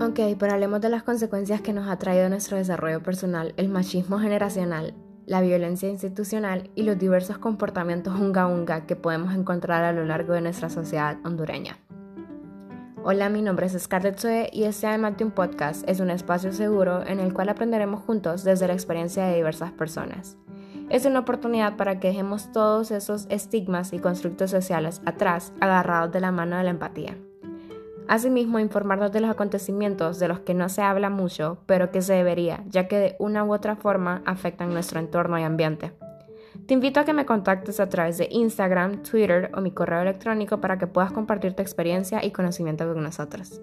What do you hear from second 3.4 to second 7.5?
el machismo generacional, la violencia institucional y los diversos